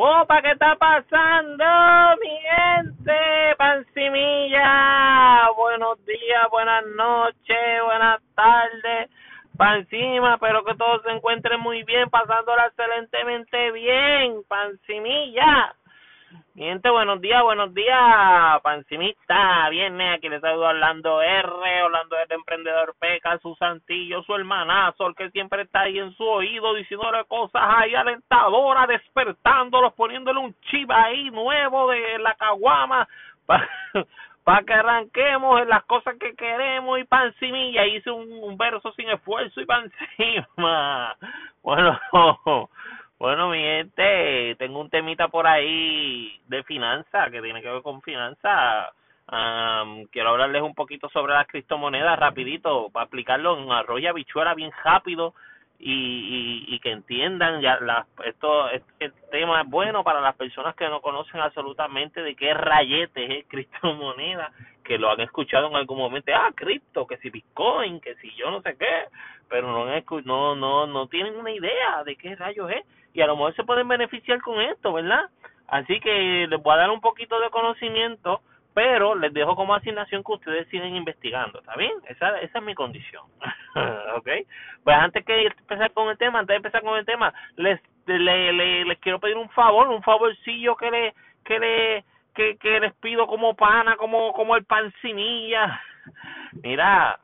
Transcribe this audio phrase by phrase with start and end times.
[0.00, 1.64] Opa, ¿qué está pasando,
[2.22, 3.56] mi gente?
[3.56, 5.50] Pancimilla.
[5.56, 9.10] Buenos días, buenas noches, buenas tardes.
[9.56, 14.44] Pancima, espero que todos se encuentren muy bien, pasándola excelentemente bien.
[14.46, 15.74] Pancimilla.
[16.58, 22.96] Gente, buenos días, buenos días, pancimista, viernes, aquí les saludo Orlando R, Orlando R, Emprendedor
[22.98, 27.62] Peca, su santillo, su hermanazo, el que siempre está ahí en su oído diciéndole cosas
[27.62, 33.08] ahí alentadoras, despertándolos, poniéndole un chip ahí nuevo de la caguama,
[33.46, 33.68] para
[34.66, 39.60] que arranquemos en las cosas que queremos y pancimilla, hice un, un verso sin esfuerzo
[39.60, 41.14] y pancima.
[41.62, 42.00] Bueno,
[43.18, 48.00] bueno, mi gente, tengo un temita por ahí de finanza que tiene que ver con
[48.02, 48.92] finanza.
[50.12, 55.34] quiero hablarles un poquito sobre las criptomonedas rapidito para aplicarlo en arroyo bichuela bien rápido
[55.80, 60.74] y, y, y que entiendan ya la, esto este tema es bueno para las personas
[60.74, 64.50] que no conocen absolutamente de qué rayete es criptomoneda
[64.82, 68.50] que lo han escuchado en algún momento ah cripto que si bitcoin que si yo
[68.50, 69.04] no sé qué
[69.48, 69.86] pero no
[70.24, 72.84] no no no tienen una idea de qué rayos es
[73.18, 75.28] y a lo mejor se pueden beneficiar con esto, ¿verdad?
[75.66, 78.42] Así que les voy a dar un poquito de conocimiento,
[78.74, 81.94] pero les dejo como asignación que ustedes sigan investigando, ¿está bien?
[82.06, 83.24] Esa, esa es mi condición,
[84.16, 84.28] ¿ok?
[84.84, 88.52] Pues antes que empezar con el tema, antes de empezar con el tema, les le,
[88.52, 92.04] le, les quiero pedir un favor, un favorcillo que le que le
[92.36, 95.82] que, que les pido como pana, como como el pancinilla.
[96.62, 97.18] Mira,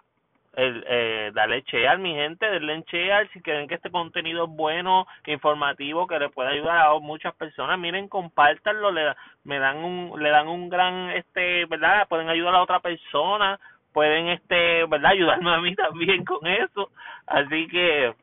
[0.56, 5.06] el, eh, dale chear, mi gente, denle chear si creen que este contenido es bueno,
[5.26, 10.30] informativo, que le puede ayudar a muchas personas, miren, compártanlo, le, me dan un, le
[10.30, 12.06] dan un gran, este, ¿verdad?
[12.08, 13.58] Pueden ayudar a otra persona,
[13.92, 15.12] pueden, este, ¿verdad?
[15.12, 16.90] Ayudarme a mí también con eso,
[17.26, 18.14] así que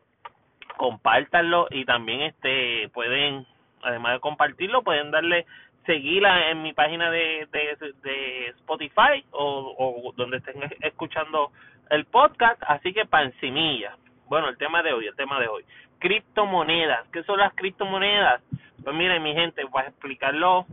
[0.77, 3.45] compártanlo y también, este, pueden,
[3.83, 5.45] además de compartirlo, pueden darle
[5.85, 11.51] seguir en mi página de, de, de Spotify o donde estén escuchando
[11.91, 13.97] el podcast, así que pancimilla.
[14.27, 15.65] Bueno, el tema de hoy, el tema de hoy.
[15.99, 17.07] Criptomonedas.
[17.09, 18.41] ¿Qué son las criptomonedas?
[18.81, 20.65] Pues miren, mi gente, voy a explicarlo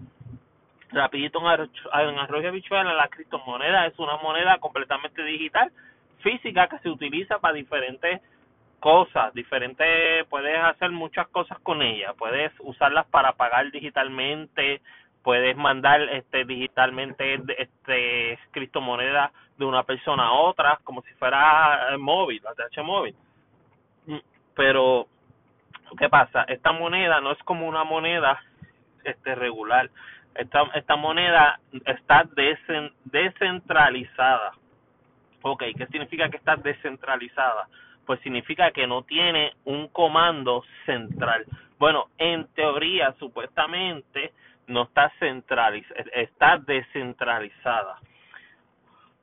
[0.90, 2.94] rapidito en arroyo bichuela.
[2.94, 5.72] La criptomoneda es una moneda completamente digital,
[6.20, 8.22] física, que se utiliza para diferentes
[8.78, 14.80] cosas, diferentes, puedes hacer muchas cosas con ella, puedes usarlas para pagar digitalmente,
[15.28, 21.98] puedes mandar este digitalmente este criptomoneda de una persona a otra como si fuera eh,
[21.98, 23.14] móvil, ATH móvil.
[24.06, 24.20] Mm,
[24.54, 25.06] pero
[25.98, 26.44] ¿qué pasa?
[26.44, 28.42] Esta moneda no es como una moneda
[29.04, 29.90] este regular.
[30.34, 32.26] Esta esta moneda está
[33.04, 34.52] descentralizada.
[35.42, 37.68] Ok, ¿qué significa que está descentralizada?
[38.06, 41.44] Pues significa que no tiene un comando central.
[41.78, 44.32] Bueno, en teoría, supuestamente,
[44.68, 47.98] no está centralizada, está descentralizada.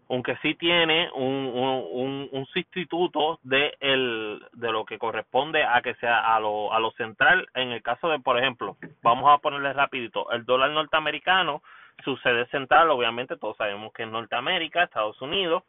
[0.09, 5.95] Aunque sí tiene un, un, un, sustituto de, el, de lo que corresponde a que
[5.95, 7.47] sea a lo, a lo central.
[7.55, 11.63] En el caso de, por ejemplo, vamos a ponerle rapidito, el dólar norteamericano,
[12.03, 15.63] su sede central, obviamente todos sabemos que es Norteamérica, Estados Unidos,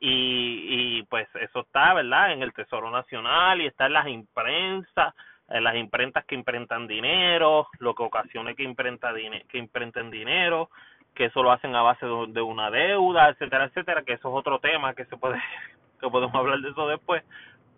[0.00, 2.32] y, y pues eso está, ¿verdad?
[2.32, 7.68] En el Tesoro Nacional y está en las imprensas en las imprentas que imprentan dinero,
[7.78, 10.68] lo que ocasione que imprenta que imprenten dinero,
[11.14, 14.58] que eso lo hacen a base de una deuda, etcétera, etcétera, que eso es otro
[14.58, 15.40] tema que se puede
[16.00, 17.24] que podemos hablar de eso después,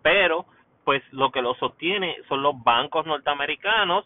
[0.01, 0.45] pero
[0.83, 4.05] pues lo que lo sostiene son los bancos norteamericanos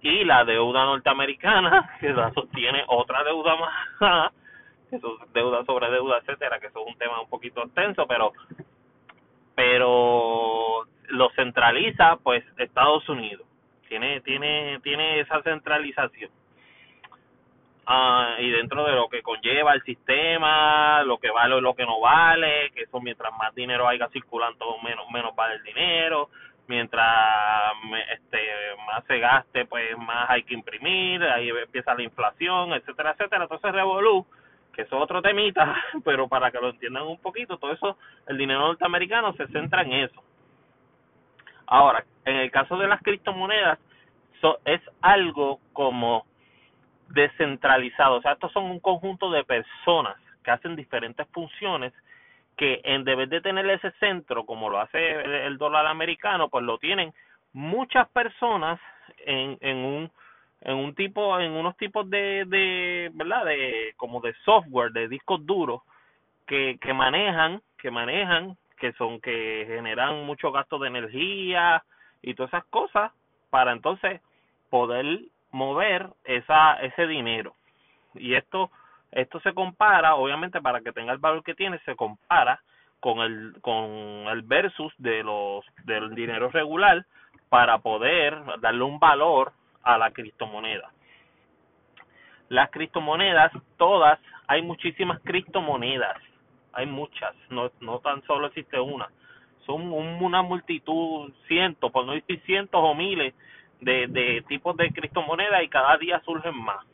[0.00, 4.32] y la deuda norteamericana que la sostiene otra deuda más
[4.90, 8.32] que son deuda sobre deuda etcétera que eso es un tema un poquito extenso pero
[9.54, 13.46] pero lo centraliza pues Estados Unidos.
[13.88, 16.30] Tiene tiene tiene esa centralización.
[17.86, 21.84] Ah y dentro de lo que conlleva el sistema lo que vale o lo que
[21.84, 26.30] no vale que eso mientras más dinero haya circulando menos menos vale el dinero.
[26.68, 27.74] Mientras
[28.14, 28.38] este
[28.86, 33.42] más se gaste pues más hay que imprimir ahí empieza la inflación etcétera etcétera.
[33.44, 34.26] Entonces revolú
[34.72, 38.38] que eso es otro temita pero para que lo entiendan un poquito todo eso el
[38.38, 40.22] dinero norteamericano se centra en eso
[41.72, 43.78] Ahora, en el caso de las criptomonedas,
[44.66, 46.26] es algo como
[47.08, 48.16] descentralizado.
[48.16, 51.94] O sea, estos son un conjunto de personas que hacen diferentes funciones
[52.58, 56.76] que en vez de tener ese centro como lo hace el dólar americano, pues lo
[56.76, 57.14] tienen
[57.54, 58.78] muchas personas
[59.24, 60.10] en, en un
[60.60, 65.44] en un tipo en unos tipos de de verdad de como de software de discos
[65.46, 65.80] duros
[66.46, 71.84] que que manejan que manejan que son que generan mucho gasto de energía
[72.20, 73.12] y todas esas cosas
[73.48, 74.20] para entonces
[74.70, 75.20] poder
[75.52, 77.54] mover esa ese dinero.
[78.14, 78.72] Y esto
[79.12, 82.60] esto se compara obviamente para que tenga el valor que tiene se compara
[82.98, 83.78] con el con
[84.32, 87.06] el versus de los del dinero regular
[87.50, 89.52] para poder darle un valor
[89.84, 90.90] a la criptomoneda.
[92.48, 94.18] Las criptomonedas todas
[94.48, 96.16] hay muchísimas criptomonedas
[96.72, 99.08] hay muchas no no tan solo existe una.
[99.66, 103.34] Son una multitud cientos por no decir cientos o miles
[103.80, 106.84] de, de tipos de criptomonedas y cada día surgen más.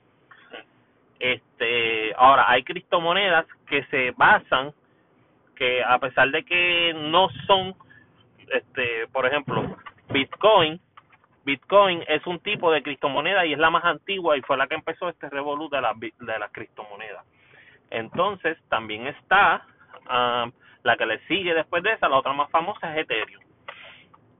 [1.18, 4.72] Este ahora hay criptomonedas que se basan
[5.56, 7.74] que a pesar de que no son
[8.52, 9.76] este por ejemplo
[10.10, 10.80] Bitcoin
[11.44, 14.74] Bitcoin es un tipo de criptomoneda y es la más antigua y fue la que
[14.74, 17.24] empezó este revolú de la de las criptomonedas
[17.90, 19.66] entonces también está
[20.10, 20.52] um,
[20.82, 23.42] la que le sigue después de esa la otra más famosa es Ethereum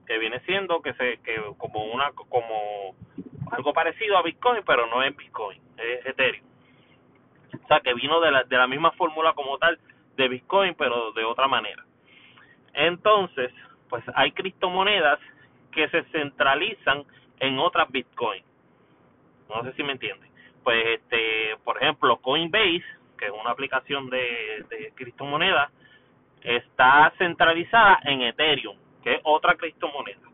[0.07, 2.95] que viene siendo que se que como una como
[3.51, 6.45] algo parecido a Bitcoin pero no es Bitcoin es Ethereum
[7.63, 9.79] o sea que vino de la de la misma fórmula como tal
[10.19, 11.83] de Bitcoin, pero de otra manera.
[12.73, 13.51] Entonces,
[13.89, 15.19] pues hay criptomonedas
[15.71, 17.05] que se centralizan
[17.39, 18.43] en otras Bitcoin.
[19.47, 20.29] No sé si me entienden.
[20.63, 22.83] Pues, este, por ejemplo, Coinbase,
[23.19, 25.71] que es una aplicación de, de criptomonedas,
[26.41, 30.27] está centralizada en Ethereum, que es otra criptomoneda.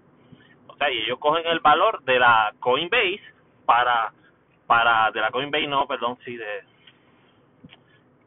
[0.67, 3.21] O sea, y ellos cogen el valor de la Coinbase
[3.65, 4.13] para,
[4.67, 6.63] para, de la Coinbase, no, perdón, sí, de,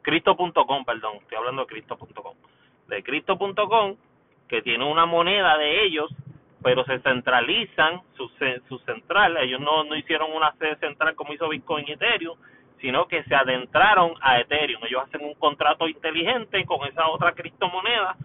[0.01, 2.35] Cristo.com, perdón, estoy hablando de Cristo.com.
[2.87, 3.95] De Cristo.com,
[4.47, 6.09] que tiene una moneda de ellos,
[6.63, 8.29] pero se centralizan, su,
[8.67, 12.37] su central, ellos no, no hicieron una sede central como hizo Bitcoin y Ethereum,
[12.81, 14.81] sino que se adentraron a Ethereum.
[14.85, 18.15] Ellos hacen un contrato inteligente con esa otra criptomoneda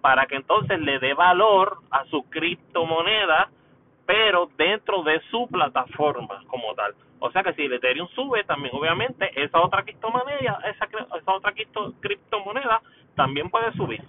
[0.00, 3.48] para que entonces le dé valor a su criptomoneda,
[4.06, 6.94] pero dentro de su plataforma como tal.
[7.20, 10.86] O sea que si el Ethereum sube, también obviamente esa otra criptomoneda, esa,
[11.18, 12.82] esa otra cripto, criptomoneda
[13.14, 14.02] también puede subir.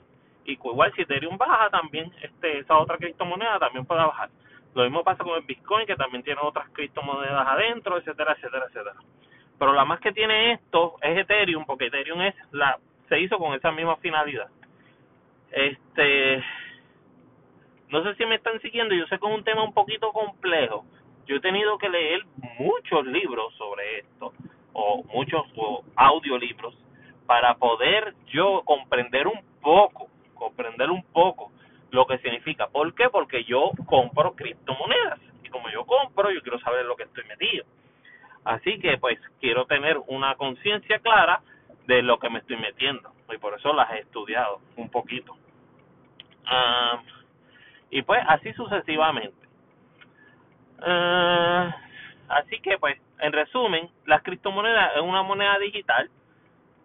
[0.44, 4.30] Y igual si Ethereum baja, también este esa otra criptomoneda también puede bajar.
[4.74, 8.96] Lo mismo pasa con el Bitcoin, que también tiene otras criptomonedas adentro, etcétera, etcétera, etcétera.
[9.58, 13.54] Pero la más que tiene esto es Ethereum, porque Ethereum es la se hizo con
[13.54, 14.48] esa misma finalidad.
[15.52, 16.44] Este
[17.90, 20.84] no sé si me están siguiendo, yo sé que es un tema un poquito complejo,
[21.28, 22.24] yo he tenido que leer
[22.60, 24.34] muchos libros sobre esto,
[24.74, 25.44] o muchos
[25.96, 26.76] audiolibros,
[27.26, 31.52] para poder yo comprender un poco, comprender un poco
[31.92, 32.68] lo que significa.
[32.68, 33.10] ¿Por qué?
[33.10, 35.20] Porque yo compro criptomonedas.
[35.44, 37.66] Y como yo compro, yo quiero saber lo que estoy metido.
[38.46, 41.42] Así que pues quiero tener una conciencia clara
[41.88, 43.12] de lo que me estoy metiendo.
[43.34, 45.36] Y por eso las he estudiado un poquito.
[46.46, 47.02] Ah,
[47.90, 49.46] y pues así sucesivamente.
[50.80, 51.72] Uh,
[52.28, 56.10] así que, pues, en resumen, las criptomonedas es una moneda digital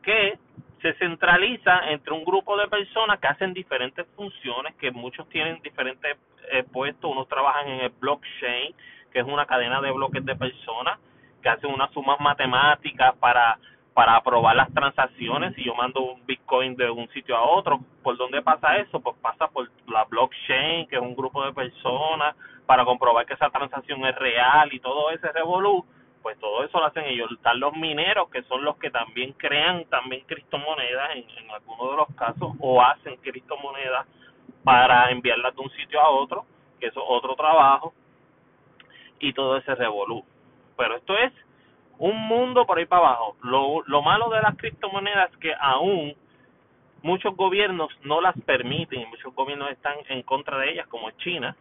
[0.03, 0.39] que
[0.81, 6.17] se centraliza entre un grupo de personas que hacen diferentes funciones, que muchos tienen diferentes
[6.53, 8.75] eh, puestos, unos trabajan en el blockchain,
[9.12, 10.99] que es una cadena de bloques de personas,
[11.40, 13.58] que hacen unas sumas matemáticas para
[13.94, 15.54] para aprobar las transacciones.
[15.54, 19.00] Si yo mando un Bitcoin de un sitio a otro, ¿por dónde pasa eso?
[19.00, 23.50] Pues pasa por la blockchain, que es un grupo de personas, para comprobar que esa
[23.50, 25.84] transacción es real y todo ese revolú.
[26.22, 27.30] Pues todo eso lo hacen ellos.
[27.32, 31.97] Están los mineros, que son los que también crean también criptomonedas en, en algunos de
[31.97, 34.06] los casos, o hacen criptomonedas
[34.62, 36.44] para enviarlas de un sitio a otro,
[36.78, 37.92] que eso es otro trabajo,
[39.18, 40.25] y todo ese revolú.
[40.80, 41.30] Pero esto es
[41.99, 43.37] un mundo por ahí para abajo.
[43.42, 46.14] Lo, lo malo de las criptomonedas es que aún
[47.02, 51.54] muchos gobiernos no las permiten, muchos gobiernos están en contra de ellas, como China,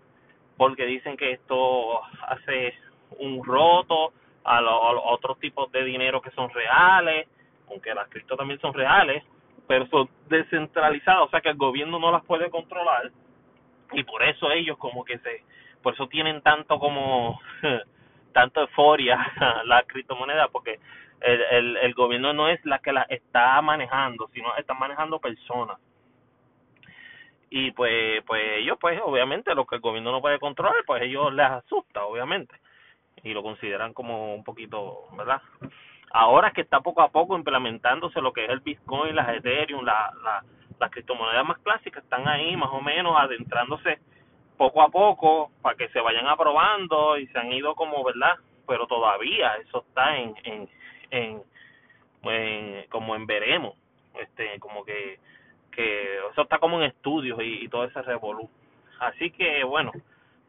[0.55, 2.73] porque dicen que esto hace
[3.19, 4.13] un roto
[4.45, 7.27] a, los otros tipos de dinero que son reales,
[7.69, 9.21] aunque las cripto también son reales,
[9.67, 13.11] pero son descentralizadas, o sea que el gobierno no las puede controlar
[13.91, 15.43] y por eso ellos como que se,
[15.83, 17.38] por eso tienen tanto como
[18.39, 19.17] tanto euforia
[19.65, 20.79] la criptomoneda porque
[21.19, 25.77] el, el, gobierno no es la que la está manejando, sino están manejando personas.
[27.50, 31.34] Y pues, pues ellos, pues obviamente, lo que el gobierno no puede controlar, pues ellos
[31.34, 32.55] les asusta, obviamente.
[33.24, 35.41] Y lo consideran como un poquito, ¿verdad?
[36.12, 40.13] Ahora que está poco a poco implementándose lo que es el Bitcoin, las Ethereum, la,
[40.24, 40.43] la,
[40.79, 44.00] las criptomonedas más clásicas, están ahí más o menos adentrándose
[44.60, 48.36] poco a poco para que se vayan aprobando y se han ido como, ¿verdad?
[48.68, 50.70] Pero todavía eso está en, en,
[51.12, 53.75] en, como en veremos,
[54.20, 55.18] este, como que,
[55.72, 58.50] que eso está como en estudios y, todo ese revolú.
[59.00, 59.94] Así que, bueno,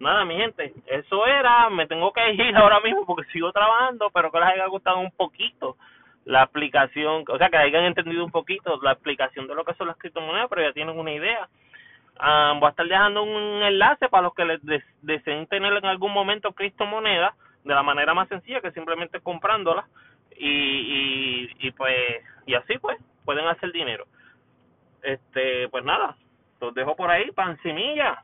[0.00, 4.32] nada, mi gente, eso era, me tengo que ir ahora mismo porque sigo trabajando, pero
[4.32, 5.76] que les haya gustado un poquito
[6.24, 9.86] la explicación, o sea, que hayan entendido un poquito la explicación de lo que son
[9.86, 11.48] las criptomonedas, pero ya tienen una idea.
[12.18, 14.60] Um, voy a estar dejando un enlace para los que les
[15.00, 19.86] deseen tener en algún momento criptomonedas de la manera más sencilla que simplemente comprándolas
[20.36, 24.06] y, y, y pues y así pues pueden hacer dinero.
[25.02, 26.16] Este, pues nada,
[26.60, 28.22] los dejo por ahí, pan semilla.